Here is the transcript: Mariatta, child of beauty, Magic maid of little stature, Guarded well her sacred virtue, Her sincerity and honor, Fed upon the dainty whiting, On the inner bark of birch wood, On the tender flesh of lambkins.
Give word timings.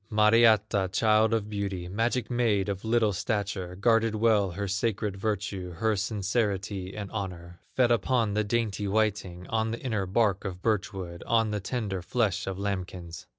Mariatta, 0.09 0.89
child 0.91 1.31
of 1.31 1.47
beauty, 1.47 1.87
Magic 1.87 2.27
maid 2.31 2.69
of 2.69 2.83
little 2.83 3.13
stature, 3.13 3.75
Guarded 3.75 4.15
well 4.15 4.49
her 4.53 4.67
sacred 4.67 5.15
virtue, 5.15 5.73
Her 5.73 5.95
sincerity 5.95 6.97
and 6.97 7.11
honor, 7.11 7.59
Fed 7.75 7.91
upon 7.91 8.33
the 8.33 8.43
dainty 8.43 8.87
whiting, 8.87 9.45
On 9.49 9.69
the 9.69 9.79
inner 9.79 10.07
bark 10.07 10.43
of 10.43 10.63
birch 10.63 10.91
wood, 10.91 11.21
On 11.27 11.51
the 11.51 11.59
tender 11.59 12.01
flesh 12.01 12.47
of 12.47 12.57
lambkins. 12.57 13.27